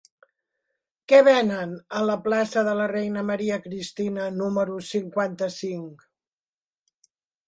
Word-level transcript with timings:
Què 1.11 1.17
venen 1.25 1.73
a 1.99 1.99
la 2.11 2.15
plaça 2.27 2.63
de 2.67 2.73
la 2.79 2.87
Reina 2.91 3.23
Maria 3.27 3.59
Cristina 3.65 4.31
número 4.39 4.79
cinquanta-cinc? 4.87 6.03